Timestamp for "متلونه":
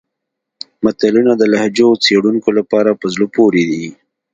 0.83-1.31